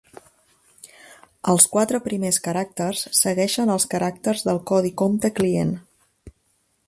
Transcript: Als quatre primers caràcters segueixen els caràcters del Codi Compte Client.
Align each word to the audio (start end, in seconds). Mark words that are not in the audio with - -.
Als 1.51 1.67
quatre 1.73 1.99
primers 2.07 2.39
caràcters 2.47 3.03
segueixen 3.19 3.73
els 3.75 3.87
caràcters 3.93 4.43
del 4.49 4.61
Codi 4.71 4.95
Compte 5.03 5.31
Client. 5.41 5.77